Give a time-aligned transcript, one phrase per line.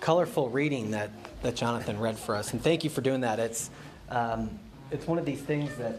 [0.00, 1.10] Colorful reading that,
[1.42, 3.38] that Jonathan read for us, and thank you for doing that.
[3.38, 3.70] It's
[4.10, 4.58] um,
[4.90, 5.96] it's one of these things that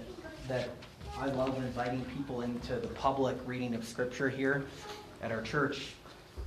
[0.48, 0.70] that
[1.18, 4.66] I love inviting people into the public reading of Scripture here
[5.24, 5.94] at our church,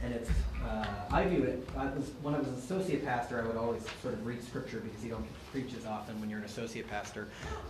[0.03, 0.31] and it's
[0.65, 3.83] uh, I view it I was, when I was an associate pastor, I would always
[4.03, 7.27] sort of read Scripture because you don't preach as often when you're an associate pastor,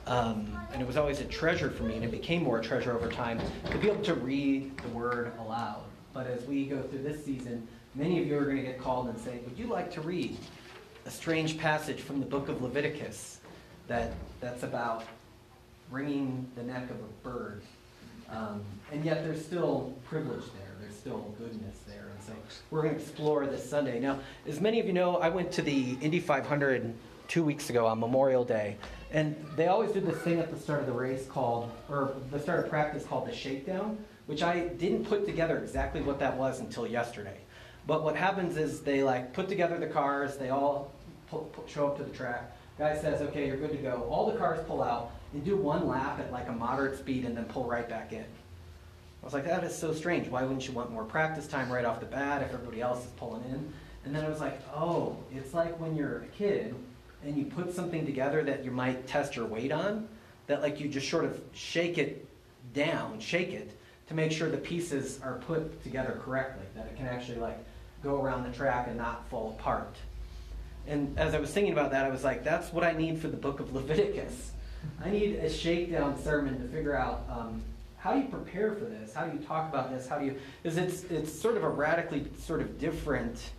[0.07, 2.93] um, and it was always a treasure for me, and it became more a treasure
[2.93, 3.41] over time
[3.71, 5.85] to be able to read the Word aloud.
[6.13, 7.67] But as we go through this season
[7.99, 10.37] Many of you are going to get called and say, Would you like to read
[11.05, 13.41] a strange passage from the book of Leviticus
[13.89, 15.03] that, that's about
[15.91, 17.61] wringing the neck of a bird?
[18.31, 22.07] Um, and yet there's still privilege there, there's still goodness there.
[22.15, 22.33] And so
[22.71, 23.99] we're going to explore this Sunday.
[23.99, 26.95] Now, as many of you know, I went to the Indy 500
[27.27, 28.77] two weeks ago on Memorial Day.
[29.11, 32.39] And they always do this thing at the start of the race called, or the
[32.39, 36.61] start of practice called the shakedown, which I didn't put together exactly what that was
[36.61, 37.39] until yesterday.
[37.89, 40.93] But what happens is they like put together the cars, they all
[41.31, 42.55] pull, pull, show up to the track.
[42.79, 44.07] Guy says, okay, you're good to go.
[44.11, 47.35] All the cars pull out and do one lap at like a moderate speed and
[47.35, 48.27] then pull right back in.
[49.23, 50.29] I was like, that is so strange.
[50.29, 53.11] Why wouldn't you want more practice time right off the bat if everybody else is
[53.13, 53.73] pulling in?
[54.05, 56.75] And then I was like, oh, it's like when you're a kid
[57.25, 60.07] and you put something together that you might test your weight on,
[60.47, 62.29] that like you just sort of shake it
[62.75, 63.73] down, shake it
[64.09, 67.59] to make sure the pieces are put together correctly, that it can actually like
[68.03, 69.97] go around the track and not fall apart.
[70.87, 73.29] And as I was thinking about that, I was like, that's what I need for
[73.29, 74.53] the book of Leviticus.
[75.05, 77.63] I need a shakedown sermon to figure out um,
[77.99, 79.13] how do you prepare for this?
[79.13, 80.09] How do you talk about this?
[80.09, 80.37] How do you?
[80.63, 83.51] Because it's it's sort of a radically sort of different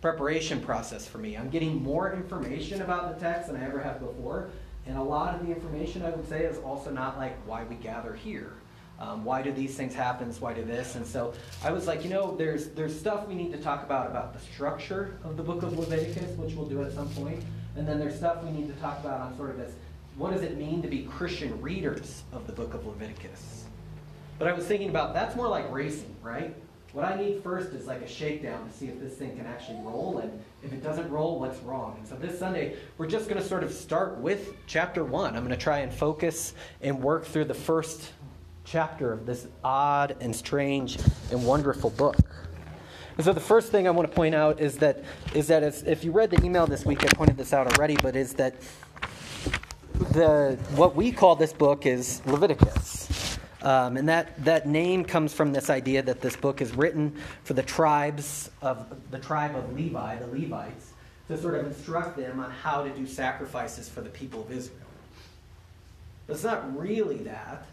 [0.00, 1.36] preparation process for me.
[1.36, 4.48] I'm getting more information about the text than I ever have before,
[4.86, 7.74] and a lot of the information I would say is also not like why we
[7.76, 8.52] gather here.
[9.00, 10.28] Um, why do these things happen?
[10.40, 10.96] Why do this?
[10.96, 11.32] And so
[11.62, 14.40] I was like, you know, there's there's stuff we need to talk about about the
[14.40, 17.42] structure of the book of Leviticus, which we'll do at some point,
[17.76, 19.72] and then there's stuff we need to talk about on sort of this.
[20.16, 23.64] What does it mean to be Christian readers of the book of Leviticus?
[24.36, 26.54] But I was thinking about that's more like racing, right?
[26.92, 29.78] What I need first is like a shakedown to see if this thing can actually
[29.82, 31.96] roll, and if it doesn't roll, what's wrong.
[31.98, 35.36] And so this Sunday, we're just going to sort of start with chapter one.
[35.36, 38.12] I'm going to try and focus and work through the first
[38.68, 40.98] chapter of this odd and strange
[41.30, 42.16] and wonderful book.
[43.16, 45.02] And so the first thing I want to point out is that
[45.34, 48.14] is that if you read the email this week, I pointed this out already, but
[48.14, 48.54] is that
[50.12, 53.38] the what we call this book is Leviticus.
[53.60, 57.54] Um, and that, that name comes from this idea that this book is written for
[57.54, 60.92] the tribes of the tribe of Levi, the Levites,
[61.26, 64.78] to sort of instruct them on how to do sacrifices for the people of Israel.
[66.28, 67.66] But it's not really that.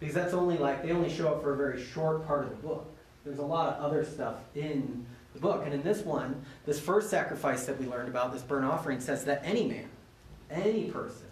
[0.00, 2.56] Because that's only like, they only show up for a very short part of the
[2.56, 2.90] book.
[3.24, 5.62] There's a lot of other stuff in the book.
[5.64, 9.24] And in this one, this first sacrifice that we learned about, this burnt offering, says
[9.26, 9.88] that any man,
[10.50, 11.26] any person,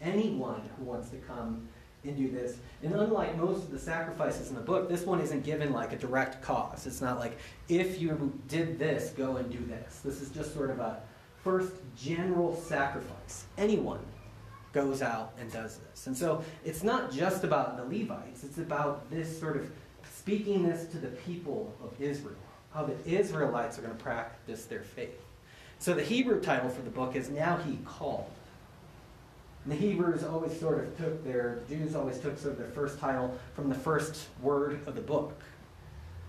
[0.00, 1.68] anyone who wants to come
[2.02, 2.56] and do this.
[2.82, 5.96] And unlike most of the sacrifices in the book, this one isn't given like a
[5.96, 6.86] direct cause.
[6.86, 10.00] It's not like, if you did this, go and do this.
[10.00, 11.00] This is just sort of a
[11.42, 13.44] first general sacrifice.
[13.58, 14.00] Anyone
[14.74, 16.06] goes out and does this.
[16.08, 19.70] And so it's not just about the Levites, it's about this sort of
[20.12, 22.36] speaking this to the people of Israel,
[22.74, 25.22] how the Israelites are going to practice their faith.
[25.78, 28.30] So the Hebrew title for the book is Now He Called.
[29.64, 32.98] And the Hebrews always sort of took their, Jews always took sort of their first
[32.98, 35.40] title from the first word of the book.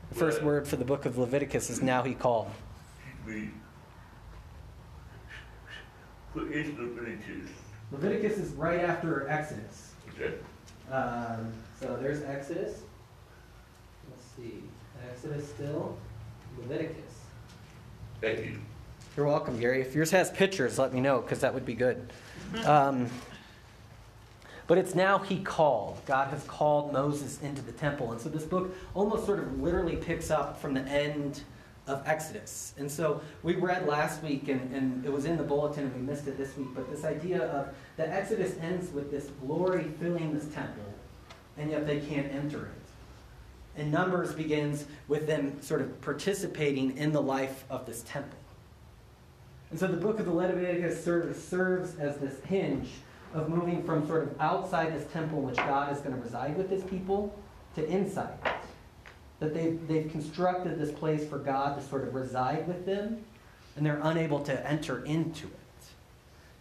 [0.10, 2.50] The first word for the book of Leviticus is Now He Called.
[6.36, 7.50] Is Leviticus?
[7.96, 9.92] Leviticus is right after Exodus.
[10.14, 10.34] Okay.
[10.92, 12.82] Um, so there's Exodus.
[14.10, 14.64] Let's see.
[15.10, 15.98] Exodus still.
[16.58, 17.14] Leviticus.
[18.20, 18.60] Thank you.
[19.16, 19.82] You're welcome, Gary.
[19.82, 22.12] If yours has pictures, let me know because that would be good.
[22.66, 23.10] Um,
[24.68, 26.00] but it's now he called.
[26.06, 28.12] God has called Moses into the temple.
[28.12, 31.42] And so this book almost sort of literally picks up from the end
[31.88, 32.74] of Exodus.
[32.78, 36.02] And so we read last week, and, and it was in the bulletin, and we
[36.02, 37.68] missed it this week, but this idea of
[37.98, 40.84] the Exodus ends with this glory filling this temple,
[41.58, 43.82] and yet they can't enter it.
[43.82, 48.40] And Numbers begins with them sort of participating in the life of this temple.
[49.70, 52.90] And so the book of the Leviticus of serves as this hinge
[53.34, 56.70] of moving from sort of outside this temple, which God is going to reside with
[56.70, 57.38] his people,
[57.76, 58.38] to inside
[59.40, 63.24] that they've, they've constructed this place for God to sort of reside with them,
[63.76, 65.52] and they're unable to enter into it.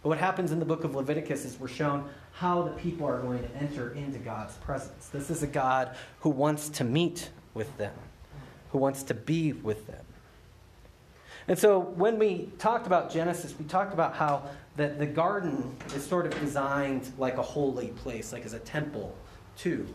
[0.03, 3.19] But what happens in the book of Leviticus is we're shown how the people are
[3.19, 5.07] going to enter into God's presence.
[5.07, 7.93] This is a God who wants to meet with them,
[8.71, 10.03] who wants to be with them.
[11.47, 16.05] And so when we talked about Genesis, we talked about how the, the garden is
[16.05, 19.15] sort of designed like a holy place, like as a temple,
[19.57, 19.87] too.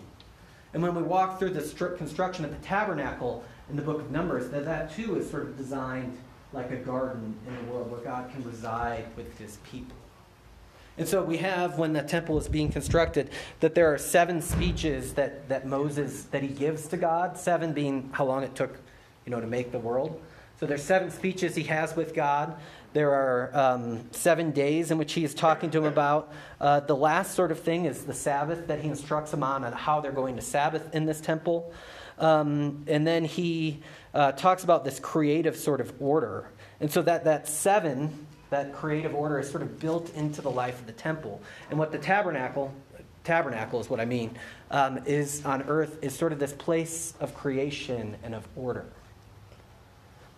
[0.73, 4.51] And when we walk through the construction of the tabernacle in the book of Numbers,
[4.51, 6.17] that that too is sort of designed
[6.53, 9.97] like a garden in the world where God can reside with his people.
[10.99, 13.31] And so we have, when the temple is being constructed,
[13.61, 18.11] that there are seven speeches that, that Moses, that he gives to God, seven being
[18.13, 18.77] how long it took,
[19.25, 20.21] you know, to make the world.
[20.59, 22.55] So there's seven speeches he has with God.
[22.93, 26.33] There are um, seven days in which he is talking to him about.
[26.61, 29.73] Uh, the last sort of thing is the Sabbath that he instructs them on and
[29.75, 31.73] how they're going to Sabbath in this temple.
[32.19, 33.81] Um, and then he
[34.13, 36.49] uh, talks about this creative sort of order.
[36.81, 40.81] And so that, that seven, that creative order, is sort of built into the life
[40.81, 41.41] of the temple.
[41.71, 42.75] And what the tabernacle,
[43.23, 44.37] tabernacle is what I mean,
[44.73, 48.87] um, is on earth is sort of this place of creation and of order.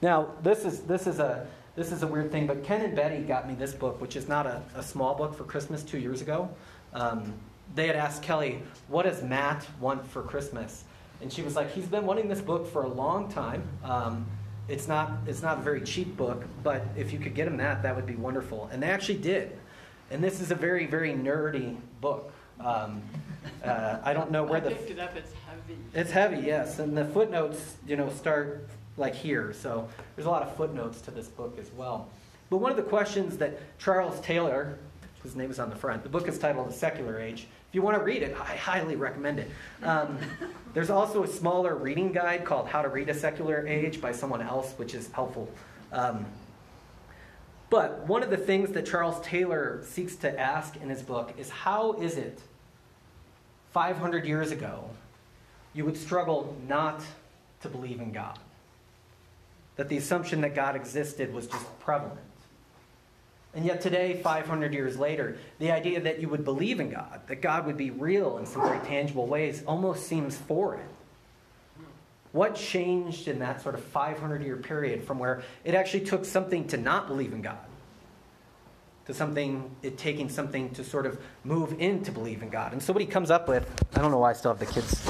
[0.03, 3.23] Now, this is, this is a this is a weird thing, but Ken and Betty
[3.23, 6.21] got me this book, which is not a, a small book for Christmas two years
[6.21, 6.51] ago.
[6.93, 7.33] Um,
[7.75, 10.85] they had asked Kelly, What does Matt want for Christmas?
[11.23, 13.63] And she was like, He's been wanting this book for a long time.
[13.85, 14.27] Um,
[14.69, 17.83] it's, not, it's not a very cheap book, but if you could get him that,
[17.83, 18.69] that would be wonderful.
[18.71, 19.59] And they actually did.
[20.11, 22.33] And this is a very, very nerdy book.
[22.61, 23.03] Um,
[23.65, 24.71] uh, I don't know where I the.
[24.71, 25.79] picked it up, it's heavy.
[25.95, 26.79] It's heavy, yes.
[26.79, 29.53] And the footnotes, you know, start like here.
[29.53, 32.09] So there's a lot of footnotes to this book as well.
[32.51, 34.79] But one of the questions that Charles Taylor,
[35.23, 37.47] whose name is on the front, the book is titled The Secular Age.
[37.69, 39.51] If you want to read it, I highly recommend it.
[39.83, 40.19] Um,
[40.75, 44.43] there's also a smaller reading guide called How to Read a Secular Age by someone
[44.43, 45.49] else, which is helpful.
[45.91, 46.27] Um,
[47.71, 51.49] but one of the things that Charles Taylor seeks to ask in his book is
[51.49, 52.39] how is it
[53.71, 54.91] 500 years ago
[55.73, 57.03] you would struggle not
[57.63, 58.39] to believe in God?
[59.83, 62.21] That the assumption that God existed was just prevalent.
[63.53, 67.43] And yet, today, 500 years later, the idea that you would believe in God, that
[67.43, 70.87] God would be real in some very tangible ways, almost seems foreign.
[72.31, 76.69] What changed in that sort of 500 year period from where it actually took something
[76.69, 77.59] to not believe in God
[79.07, 82.73] to something, it taking something to sort of move in to believe in God?
[82.73, 84.73] And so, what he comes up with, I don't know why I still have the
[84.73, 85.03] kids'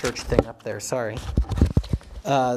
[0.00, 1.18] church thing up there, sorry.
[2.24, 2.56] Uh,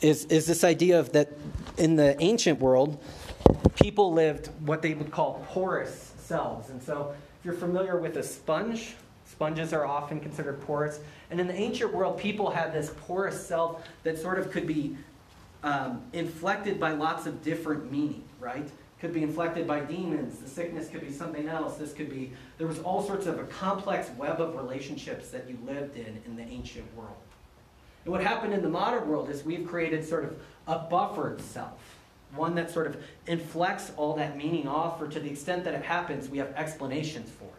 [0.00, 1.30] is, is this idea of that
[1.78, 3.02] in the ancient world,
[3.74, 6.70] people lived what they would call porous selves.
[6.70, 11.00] And so, if you're familiar with a sponge, sponges are often considered porous.
[11.30, 14.96] And in the ancient world, people had this porous self that sort of could be
[15.62, 18.68] um, inflected by lots of different meaning, right?
[19.00, 20.38] Could be inflected by demons.
[20.38, 21.76] The sickness could be something else.
[21.76, 25.58] This could be, there was all sorts of a complex web of relationships that you
[25.66, 27.16] lived in in the ancient world.
[28.06, 30.38] And what happened in the modern world is we've created sort of
[30.68, 31.96] a buffered self,
[32.36, 35.82] one that sort of inflects all that meaning off, or to the extent that it
[35.82, 37.50] happens, we have explanations for it.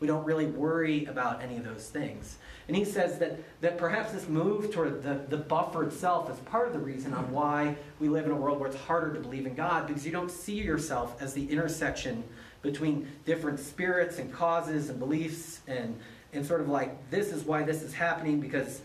[0.00, 2.38] We don't really worry about any of those things.
[2.66, 6.66] And he says that, that perhaps this move toward the, the buffered self is part
[6.66, 9.46] of the reason on why we live in a world where it's harder to believe
[9.46, 12.24] in God, because you don't see yourself as the intersection
[12.62, 15.96] between different spirits and causes and beliefs and,
[16.32, 18.82] and sort of like, this is why this is happening, because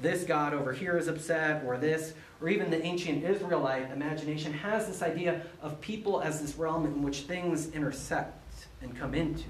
[0.00, 4.86] this God over here is upset, or this, or even the ancient Israelite imagination has
[4.86, 8.34] this idea of people as this realm in which things intersect
[8.80, 9.44] and come into.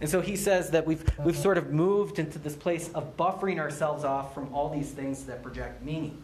[0.00, 3.60] And so he says that we've, we've sort of moved into this place of buffering
[3.60, 6.22] ourselves off from all these things that project meaning.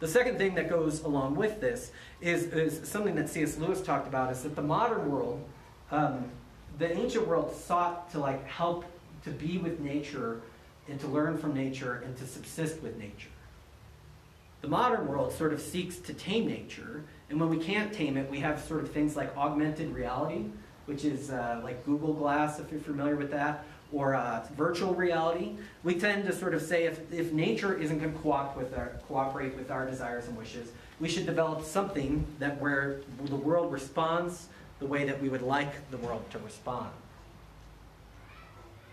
[0.00, 1.90] The second thing that goes along with this
[2.22, 3.58] is, is something that C.S.
[3.58, 5.44] Lewis talked about is that the modern world,
[5.90, 6.30] um,
[6.78, 8.84] the ancient world sought to like help
[9.24, 10.40] to be with nature
[10.88, 13.28] and to learn from nature and to subsist with nature.
[14.60, 18.28] The modern world sort of seeks to tame nature, and when we can't tame it,
[18.30, 20.46] we have sort of things like augmented reality,
[20.86, 25.52] which is uh, like Google Glass, if you're familiar with that, or uh, virtual reality.
[25.84, 28.88] We tend to sort of say if, if nature isn't going to cooperate with, our,
[29.06, 34.48] cooperate with our desires and wishes, we should develop something that where the world responds
[34.80, 36.90] the way that we would like the world to respond.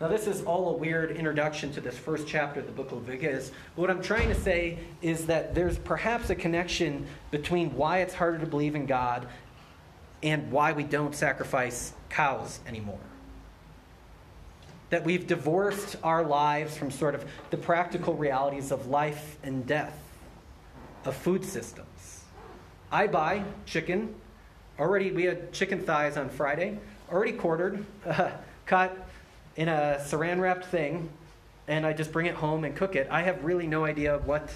[0.02, 2.98] Now, this is all a weird introduction to this first chapter of the book of
[2.98, 3.52] Leviticus.
[3.76, 8.38] What I'm trying to say is that there's perhaps a connection between why it's harder
[8.40, 9.26] to believe in God
[10.22, 13.00] and why we don't sacrifice cows anymore.
[14.90, 19.98] That we've divorced our lives from sort of the practical realities of life and death,
[21.06, 22.26] of food systems.
[22.92, 24.14] I buy chicken.
[24.78, 28.32] Already, we had chicken thighs on Friday, already quartered, uh,
[28.66, 29.08] cut
[29.56, 31.10] in a saran wrapped thing
[31.68, 34.52] and I just bring it home and cook it, I have really no idea what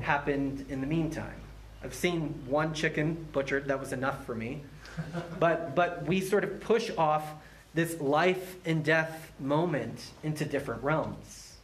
[0.00, 1.40] happened in the meantime.
[1.82, 3.68] I've seen one chicken butchered.
[3.68, 4.62] That was enough for me.
[5.40, 7.24] But, but we sort of push off
[7.74, 11.54] this life and death moment into different realms.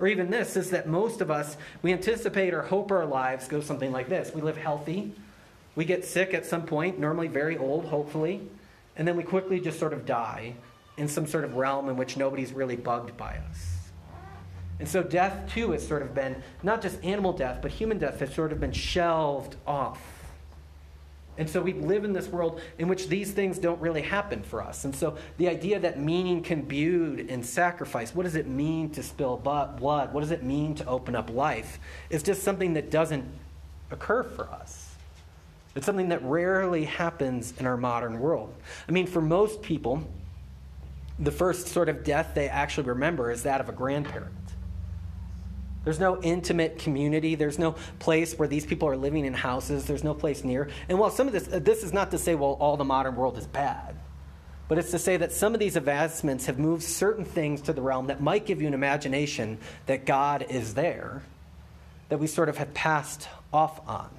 [0.00, 3.60] Or even this is that most of us, we anticipate or hope our lives go
[3.60, 4.34] something like this.
[4.34, 5.12] We live healthy,
[5.76, 8.40] we get sick at some point, normally very old, hopefully,
[8.96, 10.54] and then we quickly just sort of die
[11.00, 13.90] in some sort of realm in which nobody's really bugged by us.
[14.78, 18.20] And so death, too, has sort of been not just animal death, but human death
[18.20, 20.00] has sort of been shelved off.
[21.38, 24.62] And so we live in this world in which these things don't really happen for
[24.62, 24.84] us.
[24.84, 29.02] And so the idea that meaning can viewed in sacrifice, what does it mean to
[29.02, 29.80] spill blood?
[29.80, 31.78] What does it mean to open up life?
[32.10, 33.24] Is just something that doesn't
[33.90, 34.94] occur for us.
[35.74, 38.54] It's something that rarely happens in our modern world.
[38.86, 40.06] I mean, for most people,
[41.20, 44.34] the first sort of death they actually remember is that of a grandparent.
[45.84, 47.34] There's no intimate community.
[47.34, 49.86] There's no place where these people are living in houses.
[49.86, 50.68] There's no place near.
[50.88, 53.16] And while some of this, uh, this is not to say, well, all the modern
[53.16, 53.96] world is bad,
[54.68, 57.80] but it's to say that some of these advancements have moved certain things to the
[57.80, 61.22] realm that might give you an imagination that God is there,
[62.10, 64.10] that we sort of have passed off on.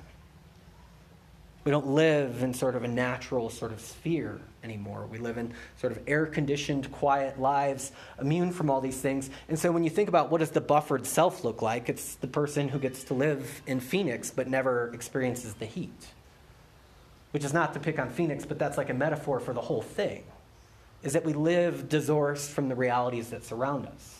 [1.64, 5.08] We don't live in sort of a natural sort of sphere anymore.
[5.10, 9.30] We live in sort of air conditioned, quiet lives, immune from all these things.
[9.50, 12.28] And so when you think about what does the buffered self look like, it's the
[12.28, 16.08] person who gets to live in Phoenix but never experiences the heat.
[17.32, 19.82] Which is not to pick on Phoenix, but that's like a metaphor for the whole
[19.82, 20.24] thing.
[21.04, 24.18] Is that we live disorsed from the realities that surround us.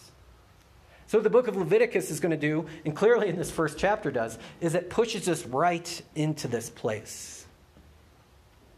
[1.06, 4.12] So, the book of Leviticus is going to do, and clearly in this first chapter
[4.12, 7.46] does, is it pushes us right into this place.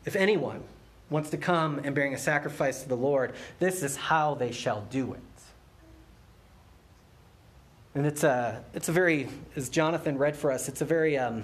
[0.04, 0.64] If anyone
[1.10, 4.82] wants to come and bring a sacrifice to the Lord, this is how they shall
[4.90, 5.22] do it.
[7.96, 11.44] And it's a, it's a very, as Jonathan read for us, it's a very, um,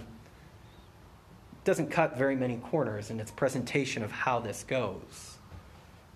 [1.63, 5.37] doesn't cut very many corners in its presentation of how this goes.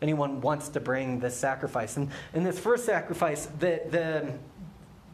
[0.02, 1.98] Anyone wants to bring this sacrifice.
[1.98, 4.34] And in this first sacrifice, the, the,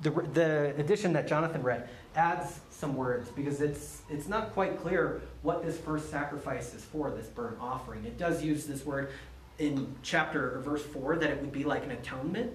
[0.01, 5.21] the, the edition that Jonathan read adds some words because it's, it's not quite clear
[5.41, 8.05] what this first sacrifice is for, this burnt offering.
[8.05, 9.11] It does use this word
[9.57, 12.53] in chapter or verse 4 that it would be like an atonement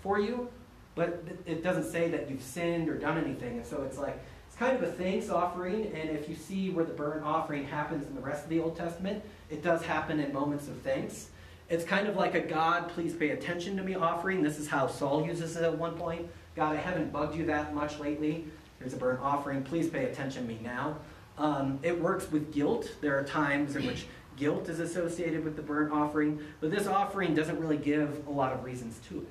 [0.00, 0.48] for you,
[0.94, 3.56] but it doesn't say that you've sinned or done anything.
[3.56, 6.84] And so it's like, it's kind of a thanks offering, and if you see where
[6.84, 10.32] the burnt offering happens in the rest of the Old Testament, it does happen in
[10.32, 11.30] moments of thanks.
[11.68, 14.42] It's kind of like a God, please pay attention to me offering.
[14.42, 16.28] This is how Saul uses it at one point.
[16.54, 18.44] God, I haven't bugged you that much lately.
[18.86, 19.64] Here's a burnt offering.
[19.64, 20.96] Please pay attention to me now.
[21.38, 22.94] Um, it works with guilt.
[23.00, 27.34] There are times in which guilt is associated with the burnt offering, but this offering
[27.34, 29.28] doesn't really give a lot of reasons to it.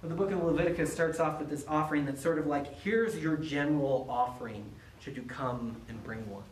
[0.00, 3.18] But the book of Leviticus starts off with this offering that's sort of like here's
[3.18, 4.64] your general offering,
[5.00, 6.44] should you come and bring one.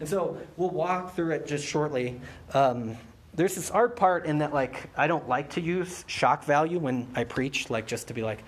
[0.00, 2.20] And so we'll walk through it just shortly.
[2.54, 2.96] Um,
[3.34, 7.06] there's this art part in that like I don't like to use shock value when
[7.14, 8.42] I preach, like just to be like,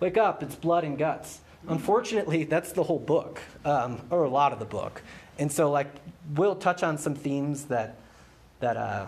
[0.00, 1.40] wake up, it's blood and guts.
[1.68, 5.02] Unfortunately, that's the whole book, um, or a lot of the book,
[5.38, 5.88] and so like
[6.34, 7.96] we'll touch on some themes that
[8.60, 9.06] that uh,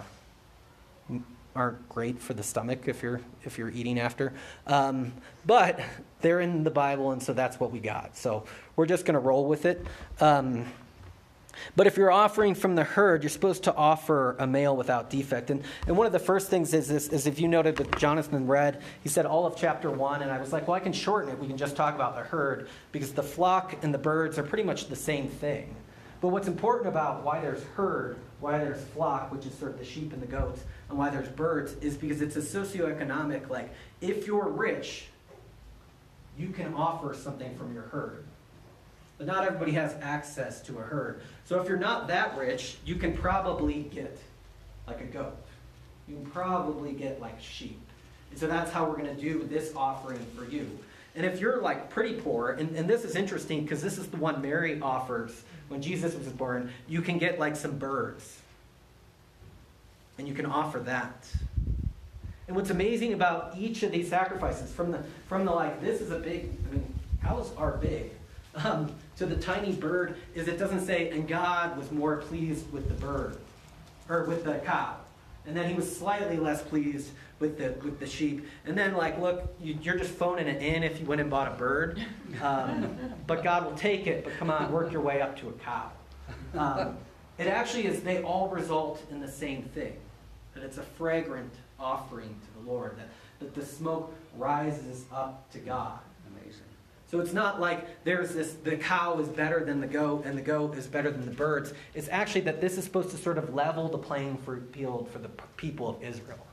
[1.55, 4.33] aren't great for the stomach if you're if you're eating after,
[4.67, 5.13] um,
[5.47, 5.81] but
[6.21, 8.17] they're in the Bible, and so that's what we got.
[8.17, 8.45] So
[8.77, 9.87] we're just going to roll with it.
[10.21, 10.67] Um,
[11.77, 15.51] but if you're offering from the herd, you're supposed to offer a male without defect.
[15.51, 18.47] And, and one of the first things is, is, is if you noted that Jonathan
[18.47, 21.31] read, he said all of chapter 1, and I was like, well, I can shorten
[21.31, 21.39] it.
[21.39, 24.65] We can just talk about the herd because the flock and the birds are pretty
[24.65, 25.75] much the same thing.
[26.21, 29.85] But what's important about why there's herd, why there's flock, which is sort of the
[29.85, 34.27] sheep and the goats, and why there's birds, is because it's a socioeconomic, like, if
[34.27, 35.07] you're rich,
[36.39, 38.25] you can offer something from your herd.
[39.21, 41.21] But not everybody has access to a herd.
[41.45, 44.19] So if you're not that rich, you can probably get
[44.87, 45.37] like a goat.
[46.09, 47.79] You can probably get like sheep.
[48.31, 50.71] And so that's how we're going to do this offering for you.
[51.15, 54.17] And if you're like pretty poor, and, and this is interesting because this is the
[54.17, 58.41] one Mary offers when Jesus was born, you can get like some birds.
[60.17, 61.29] And you can offer that.
[62.49, 66.11] And what's amazing about each of these sacrifices, from the from the like, this is
[66.11, 68.13] a big, I mean, cows are big
[68.55, 72.89] um, to the tiny bird is it doesn't say, and God was more pleased with
[72.89, 73.37] the bird,
[74.09, 74.97] or with the cow.
[75.47, 78.47] And then he was slightly less pleased with the with the sheep.
[78.67, 81.49] And then like, look, you, are just phoning it in if you went and bought
[81.49, 82.05] a bird.
[82.43, 84.25] Um, but God will take it.
[84.25, 85.91] But come on, work your way up to a cow.
[86.55, 86.97] Um,
[87.39, 88.03] it actually is.
[88.03, 89.97] They all result in the same thing.
[90.55, 92.99] That it's a fragrant offering to the Lord.
[92.99, 93.09] That
[93.41, 95.99] that the smoke rises up to God.
[97.11, 100.43] So it's not like there's this, the cow is better than the goat and the
[100.43, 101.75] goat is better than the birds.
[101.93, 104.39] It's actually that this is supposed to sort of level the playing
[104.73, 106.47] field for the people of Israel.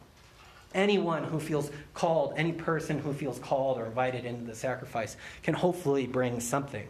[0.73, 5.53] Anyone who feels called, any person who feels called or invited into the sacrifice, can
[5.53, 6.87] hopefully bring something.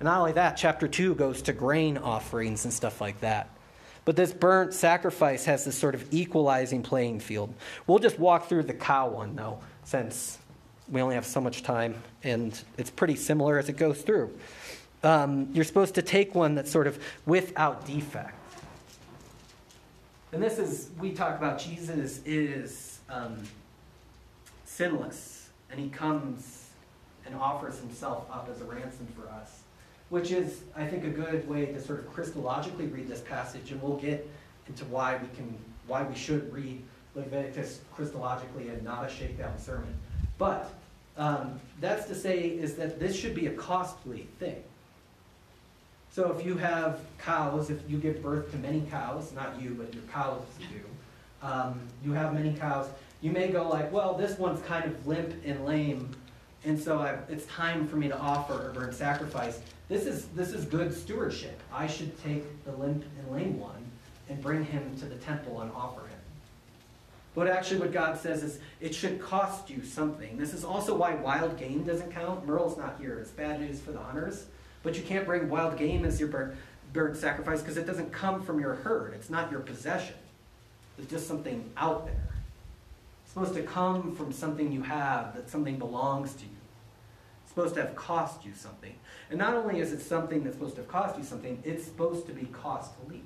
[0.00, 3.50] And not only that, chapter 2 goes to grain offerings and stuff like that.
[4.06, 7.52] But this burnt sacrifice has this sort of equalizing playing field.
[7.86, 10.38] We'll just walk through the cow one, though, since
[10.88, 14.36] we only have so much time, and it's pretty similar as it goes through.
[15.02, 18.34] Um, you're supposed to take one that's sort of without defect.
[20.32, 23.42] And this is, we talk about Jesus is um,
[24.64, 26.70] sinless, and he comes
[27.24, 29.62] and offers himself up as a ransom for us,
[30.10, 33.82] which is, I think, a good way to sort of Christologically read this passage, and
[33.82, 34.28] we'll get
[34.68, 36.82] into why we can, why we should read
[37.14, 39.94] Leviticus Christologically and not a shakedown sermon.
[40.38, 40.70] But
[41.16, 44.62] um, that's to say is that this should be a costly thing.
[46.10, 49.92] So if you have cows, if you give birth to many cows, not you, but
[49.92, 52.88] your cows do, um, you have many cows,
[53.20, 56.14] you may go like, well, this one's kind of limp and lame,
[56.64, 59.60] and so I, it's time for me to offer a burnt sacrifice.
[59.88, 61.60] This is, this is good stewardship.
[61.72, 63.84] I should take the limp and lame one
[64.28, 66.15] and bring him to the temple and offer him.
[67.36, 70.38] But actually, what God says is it should cost you something.
[70.38, 72.46] This is also why wild game doesn't count.
[72.46, 73.18] Merle's not here.
[73.18, 74.46] It's bad news for the hunters.
[74.82, 76.56] But you can't bring wild game as your burnt,
[76.94, 79.12] burnt sacrifice because it doesn't come from your herd.
[79.12, 80.14] It's not your possession.
[80.96, 82.26] It's just something out there.
[83.24, 86.56] It's supposed to come from something you have, that something belongs to you.
[87.42, 88.94] It's supposed to have cost you something.
[89.28, 92.26] And not only is it something that's supposed to have cost you something, it's supposed
[92.28, 93.20] to be costly.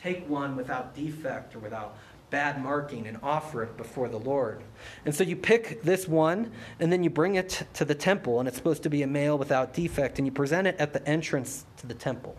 [0.00, 1.96] Take one without defect or without
[2.30, 4.62] bad marking and offer it before the Lord.
[5.04, 8.48] And so you pick this one and then you bring it to the temple, and
[8.48, 11.64] it's supposed to be a male without defect, and you present it at the entrance
[11.78, 12.36] to the temple.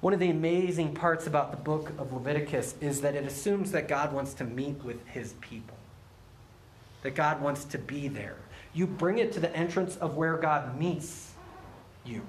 [0.00, 3.86] One of the amazing parts about the book of Leviticus is that it assumes that
[3.86, 5.76] God wants to meet with his people,
[7.02, 8.36] that God wants to be there.
[8.72, 11.32] You bring it to the entrance of where God meets
[12.06, 12.22] you,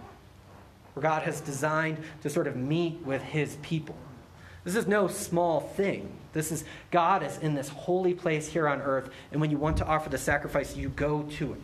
[0.94, 3.96] where God has designed to sort of meet with his people.
[4.64, 6.12] This is no small thing.
[6.34, 9.78] This is God is in this holy place here on earth, and when you want
[9.78, 11.62] to offer the sacrifice, you go to it.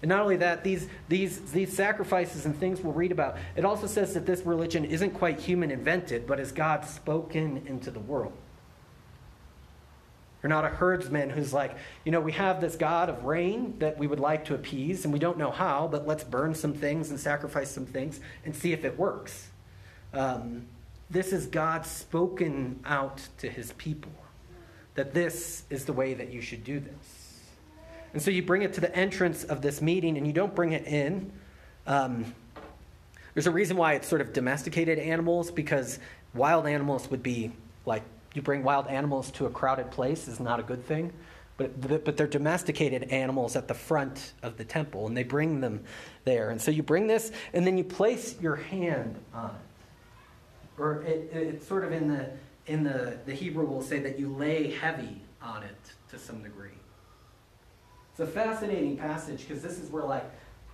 [0.00, 3.86] And not only that, these, these, these sacrifices and things we'll read about, it also
[3.86, 8.32] says that this religion isn't quite human invented, but is God spoken into the world.
[10.40, 13.98] You're not a herdsman who's like, you know, we have this God of rain that
[13.98, 17.10] we would like to appease, and we don't know how, but let's burn some things
[17.10, 19.48] and sacrifice some things and see if it works.
[20.14, 20.66] Um,
[21.10, 24.12] this is God spoken out to his people
[24.94, 27.40] that this is the way that you should do this.
[28.12, 30.72] And so you bring it to the entrance of this meeting and you don't bring
[30.72, 31.30] it in.
[31.86, 32.34] Um,
[33.32, 35.98] there's a reason why it's sort of domesticated animals because
[36.34, 37.52] wild animals would be
[37.86, 38.02] like
[38.34, 41.12] you bring wild animals to a crowded place is not a good thing.
[41.56, 45.84] But, but they're domesticated animals at the front of the temple and they bring them
[46.24, 46.50] there.
[46.50, 49.67] And so you bring this and then you place your hand on it
[50.78, 52.30] or it, it's sort of in the
[52.66, 56.70] in the the Hebrew will say that you lay heavy on it to some degree.
[58.10, 60.28] It's a fascinating passage because this is where like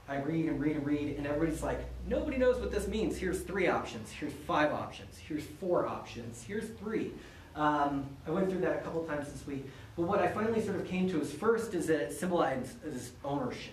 [0.08, 3.16] I read and read and read, and everybody's like, nobody knows what this means.
[3.16, 4.10] Here's three options.
[4.10, 5.16] Here's five options.
[5.16, 6.42] Here's four options.
[6.42, 7.12] Here's three.
[7.56, 9.64] Um, I went through that a couple times this week.
[9.96, 13.72] But what I finally sort of came to is first is that it symbolizes ownership.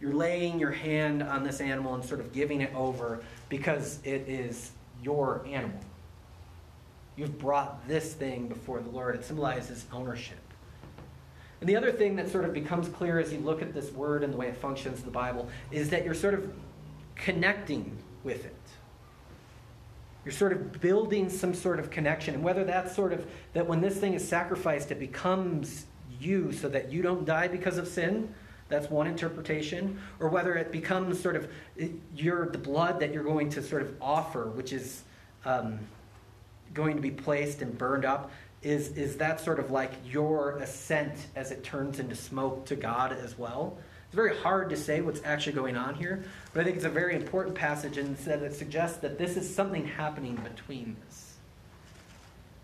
[0.00, 4.28] You're laying your hand on this animal and sort of giving it over because it
[4.28, 4.72] is
[5.04, 5.78] your animal.
[7.16, 9.14] You've brought this thing before the Lord.
[9.14, 10.38] It symbolizes ownership.
[11.60, 14.24] And the other thing that sort of becomes clear as you look at this word
[14.24, 16.52] and the way it functions in the Bible is that you're sort of
[17.14, 18.56] connecting with it.
[20.24, 22.34] You're sort of building some sort of connection.
[22.34, 25.86] And whether that's sort of that when this thing is sacrificed, it becomes
[26.18, 28.34] you so that you don't die because of sin,
[28.68, 29.98] that's one interpretation.
[30.20, 31.48] Or whether it becomes sort of
[32.14, 35.02] you're the blood that you're going to sort of offer, which is
[35.44, 35.78] um,
[36.72, 38.30] going to be placed and burned up.
[38.62, 43.12] Is, is that sort of like your ascent as it turns into smoke to God
[43.12, 43.76] as well?
[44.06, 46.88] It's very hard to say what's actually going on here, but I think it's a
[46.88, 51.34] very important passage and that it suggests that this is something happening between this.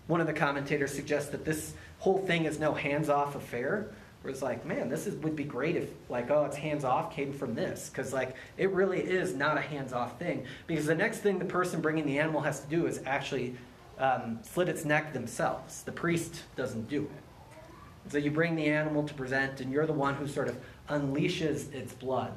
[0.07, 3.91] One of the commentators suggests that this whole thing is no hands off affair,
[4.23, 7.15] where it's like, man, this is, would be great if, like, oh, it's hands off
[7.15, 7.89] came from this.
[7.89, 10.45] Because, like, it really is not a hands off thing.
[10.67, 13.57] Because the next thing the person bringing the animal has to do is actually
[13.99, 15.83] um, slit its neck themselves.
[15.83, 18.11] The priest doesn't do it.
[18.11, 21.73] So you bring the animal to present, and you're the one who sort of unleashes
[21.73, 22.33] its blood.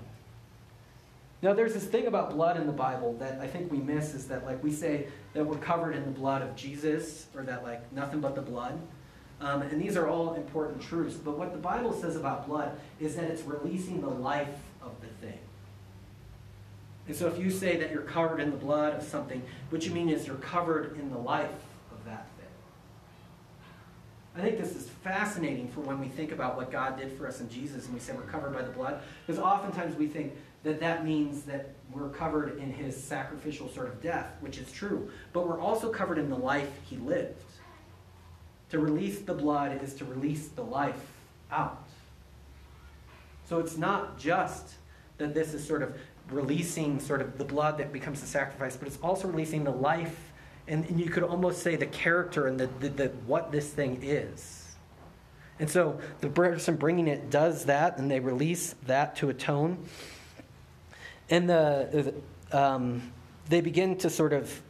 [1.42, 4.28] Now, there's this thing about blood in the Bible that I think we miss is
[4.28, 7.92] that, like, we say that we're covered in the blood of Jesus, or that, like,
[7.92, 8.80] nothing but the blood.
[9.44, 11.16] Um, and these are all important truths.
[11.16, 14.48] But what the Bible says about blood is that it's releasing the life
[14.82, 15.38] of the thing.
[17.08, 19.94] And so if you say that you're covered in the blood of something, what you
[19.94, 21.50] mean is you're covered in the life
[21.92, 22.48] of that thing.
[24.38, 27.42] I think this is fascinating for when we think about what God did for us
[27.42, 29.02] in Jesus and we say we're covered by the blood.
[29.28, 30.32] Because oftentimes we think
[30.64, 35.12] that that means that we're covered in his sacrificial sort of death, which is true.
[35.34, 37.36] But we're also covered in the life he lived.
[38.74, 41.12] To release the blood is to release the life
[41.52, 41.84] out.
[43.48, 44.74] So it's not just
[45.20, 45.96] that this is sort of
[46.32, 50.34] releasing sort of the blood that becomes the sacrifice, but it's also releasing the life
[50.68, 54.00] and, and you could almost say the character and the, the, the, what this thing
[54.02, 54.76] is.
[55.60, 59.78] And so the person bringing it does that, and they release that to atone.
[61.30, 62.14] And the,
[62.52, 63.12] um,
[63.50, 64.62] they begin to sort of,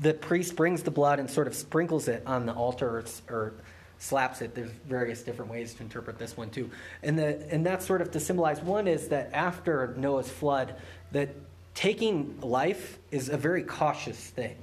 [0.00, 3.04] the priest brings the blood and sort of sprinkles it on the altar or,
[3.34, 3.52] or
[3.98, 4.54] slaps it.
[4.54, 6.70] There's various different ways to interpret this one too.
[7.02, 10.74] And, the, and that's sort of to symbolize one is that after Noah's flood,
[11.12, 11.30] that
[11.74, 14.56] taking life is a very cautious thing.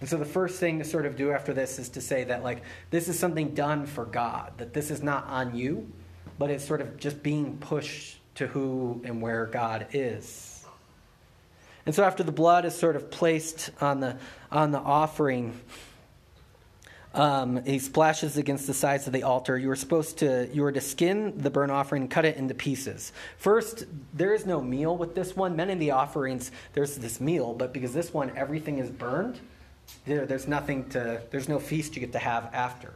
[0.00, 2.42] And so the first thing to sort of do after this is to say that,
[2.42, 5.90] like, this is something done for God, that this is not on you,
[6.38, 10.59] but it's sort of just being pushed to who and where God is.
[11.86, 14.16] And so after the blood is sort of placed on the,
[14.50, 15.58] on the offering,
[17.12, 19.58] um, he splashes against the sides of the altar.
[19.58, 23.12] You were supposed to you were to skin the burnt offering cut it into pieces.
[23.36, 25.56] First, there is no meal with this one.
[25.56, 29.40] Many of the offerings there's this meal, but because this one everything is burned,
[30.06, 32.92] there, there's nothing to there's no feast you get to have after.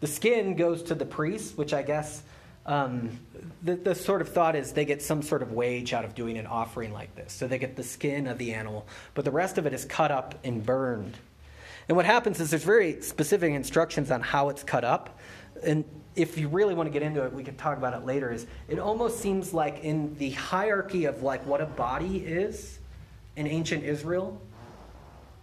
[0.00, 2.22] The skin goes to the priest, which I guess
[2.66, 3.20] um,
[3.62, 6.36] the, the sort of thought is they get some sort of wage out of doing
[6.36, 7.32] an offering like this.
[7.32, 10.10] So they get the skin of the animal, but the rest of it is cut
[10.10, 11.16] up and burned.
[11.88, 15.18] And what happens is there's very specific instructions on how it's cut up.
[15.62, 15.84] And
[16.16, 18.32] if you really want to get into it, we could talk about it later.
[18.32, 22.80] Is it almost seems like in the hierarchy of like what a body is
[23.36, 24.40] in ancient Israel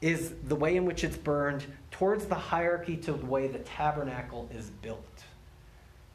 [0.02, 4.50] is the way in which it's burned towards the hierarchy to the way the tabernacle
[4.54, 5.24] is built.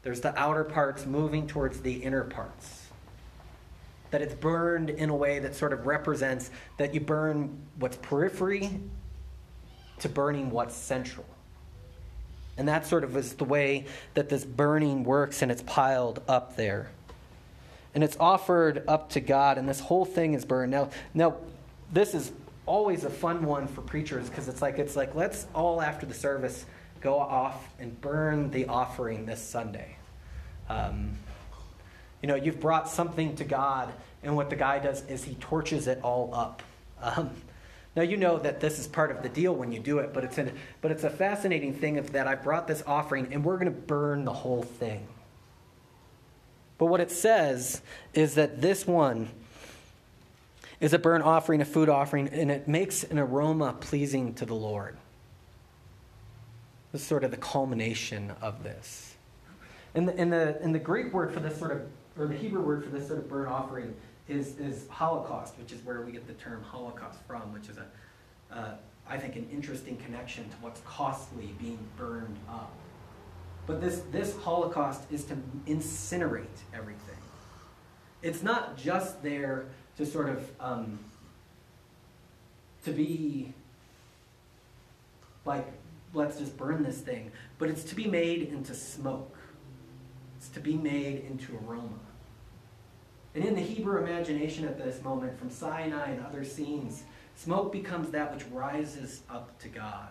[0.03, 2.87] There's the outer parts moving towards the inner parts.
[4.11, 8.79] That it's burned in a way that sort of represents that you burn what's periphery
[9.99, 11.25] to burning what's central.
[12.57, 13.85] And that sort of is the way
[14.15, 16.89] that this burning works, and it's piled up there.
[17.95, 20.71] And it's offered up to God, and this whole thing is burned.
[20.71, 21.37] Now, now
[21.91, 22.31] this is
[22.65, 26.13] always a fun one for preachers because it's like it's like let's all after the
[26.13, 26.65] service
[27.01, 29.95] go off and burn the offering this Sunday.
[30.69, 31.17] Um,
[32.21, 33.91] you know, you've brought something to God,
[34.23, 36.61] and what the guy does is he torches it all up.
[37.01, 37.31] Um,
[37.95, 40.23] now you know that this is part of the deal when you do it, but
[40.23, 43.57] it's a, but it's a fascinating thing of that I brought this offering and we're
[43.57, 45.07] going to burn the whole thing.
[46.77, 47.81] But what it says
[48.13, 49.29] is that this one
[50.79, 54.55] is a burnt offering, a food offering, and it makes an aroma pleasing to the
[54.55, 54.97] Lord.
[56.91, 59.15] This is sort of the culmination of this.
[59.95, 61.81] And the, and the, and the Greek word for this sort of,
[62.17, 63.93] or the Hebrew word for this sort of burnt offering
[64.27, 68.55] is, is Holocaust, which is where we get the term Holocaust from, which is a,
[68.55, 68.71] uh,
[69.07, 72.71] I think, an interesting connection to what's costly being burned up.
[73.65, 77.17] But this, this Holocaust is to incinerate everything.
[78.21, 79.65] It's not just there
[79.97, 80.99] to sort of um,
[82.85, 83.53] to be
[85.45, 85.67] like,
[86.13, 89.37] let's just burn this thing, but it's to be made into smoke.
[90.37, 91.99] It's to be made into aroma.
[93.35, 97.03] And in the Hebrew imagination at this moment, from Sinai and other scenes,
[97.35, 100.09] smoke becomes that which rises up to God.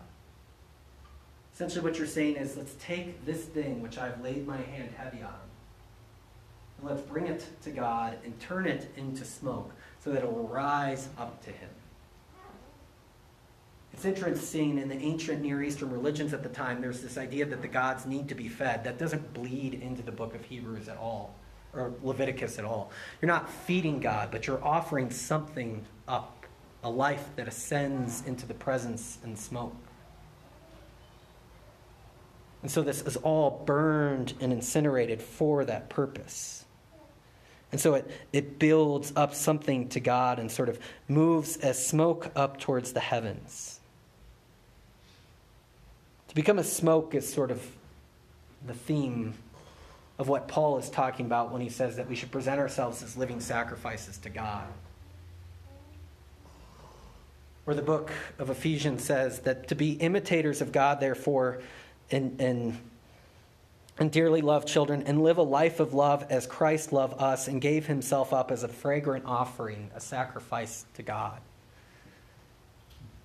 [1.52, 5.22] Essentially, what you're saying is let's take this thing which I've laid my hand heavy
[5.22, 5.34] on,
[6.78, 10.46] and let's bring it to God and turn it into smoke so that it will
[10.46, 11.70] rise up to Him.
[13.98, 17.62] It's interesting in the ancient Near Eastern religions at the time, there's this idea that
[17.62, 18.84] the gods need to be fed.
[18.84, 21.34] That doesn't bleed into the book of Hebrews at all
[21.74, 22.92] or Leviticus at all.
[23.20, 26.46] You're not feeding God, but you're offering something up,
[26.84, 29.74] a life that ascends into the presence and smoke.
[32.62, 36.64] And so this is all burned and incinerated for that purpose.
[37.72, 42.30] And so it, it builds up something to God and sort of moves as smoke
[42.36, 43.77] up towards the heavens.
[46.28, 47.66] To become a smoke is sort of
[48.66, 49.34] the theme
[50.18, 53.16] of what Paul is talking about when he says that we should present ourselves as
[53.16, 54.66] living sacrifices to God.
[57.64, 61.60] Where the book of Ephesians says that to be imitators of God, therefore,
[62.10, 62.78] and, and,
[63.98, 67.60] and dearly loved children, and live a life of love as Christ loved us and
[67.60, 71.40] gave himself up as a fragrant offering, a sacrifice to God.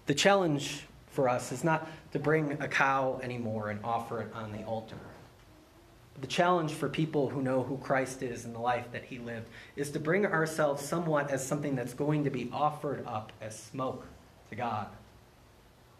[0.05, 0.83] The challenge
[1.13, 4.97] for us is not to bring a cow anymore and offer it on the altar.
[6.19, 9.47] The challenge for people who know who Christ is and the life that he lived
[9.75, 14.05] is to bring ourselves somewhat as something that's going to be offered up as smoke
[14.49, 14.87] to God,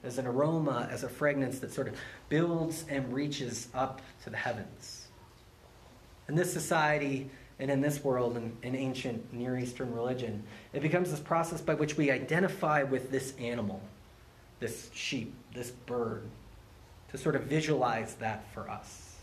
[0.03, 1.95] as an aroma, as a fragrance that sort of
[2.29, 5.07] builds and reaches up to the heavens.
[6.27, 11.11] In this society and in this world, in, in ancient Near Eastern religion, it becomes
[11.11, 13.81] this process by which we identify with this animal,
[14.63, 16.23] this sheep, this bird,
[17.11, 19.13] to sort of visualize that for us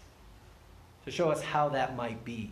[1.04, 2.50] to show us how that might be.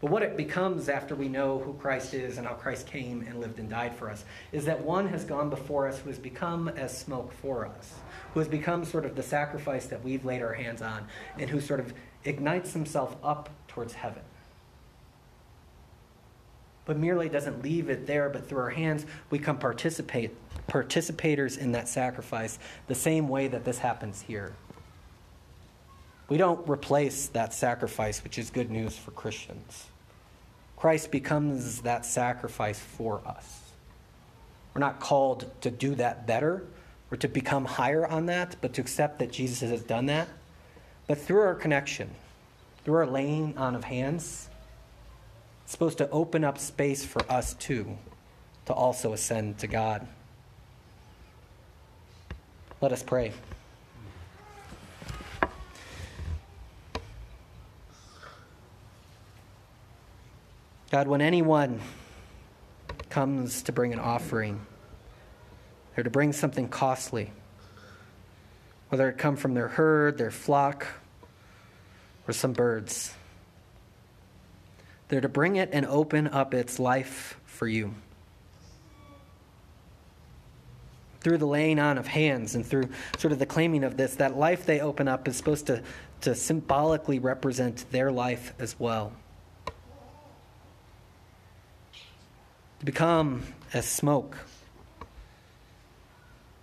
[0.00, 3.38] But what it becomes after we know who Christ is and how Christ came and
[3.38, 6.68] lived and died for us is that one has gone before us who has become
[6.68, 7.94] as smoke for us,
[8.32, 11.06] who has become sort of the sacrifice that we've laid our hands on,
[11.38, 11.92] and who sort of
[12.24, 14.22] ignites himself up towards heaven.
[16.84, 20.34] But merely doesn't leave it there, but through our hands we come participate
[20.68, 24.54] participators in that sacrifice the same way that this happens here.
[26.28, 29.86] We don't replace that sacrifice, which is good news for Christians.
[30.76, 33.60] Christ becomes that sacrifice for us.
[34.72, 36.64] We're not called to do that better
[37.10, 40.28] or to become higher on that, but to accept that Jesus has done that.
[41.08, 42.10] But through our connection,
[42.84, 44.48] through our laying on of hands,
[45.70, 47.96] it's supposed to open up space for us too
[48.66, 50.04] to also ascend to God.
[52.80, 53.30] Let us pray.
[60.90, 61.80] God, when anyone
[63.08, 64.66] comes to bring an offering,
[65.94, 67.30] they're to bring something costly,
[68.88, 70.84] whether it come from their herd, their flock,
[72.26, 73.14] or some birds.
[75.10, 77.94] They're to bring it and open up its life for you.
[81.20, 84.38] Through the laying on of hands and through sort of the claiming of this, that
[84.38, 85.82] life they open up is supposed to,
[86.22, 89.12] to symbolically represent their life as well.
[92.80, 93.42] to become
[93.74, 94.36] as smoke.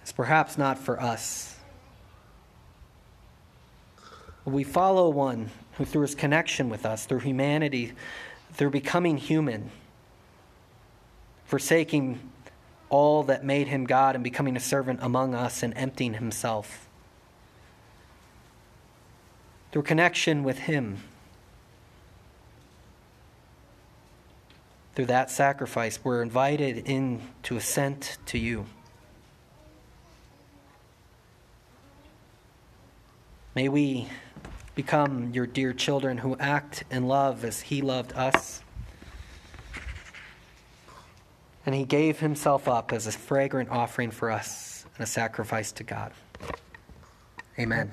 [0.01, 1.55] It's perhaps not for us.
[4.43, 7.93] We follow one who, through his connection with us, through humanity,
[8.53, 9.69] through becoming human,
[11.45, 12.19] forsaking
[12.89, 16.87] all that made him God and becoming a servant among us and emptying himself,
[19.71, 20.97] through connection with him.
[24.97, 28.65] through that sacrifice, we're invited in to assent to you.
[33.53, 34.09] May we
[34.77, 38.61] become your dear children who act and love as he loved us.
[41.65, 45.83] And he gave himself up as a fragrant offering for us and a sacrifice to
[45.83, 46.13] God.
[47.57, 47.91] Amen.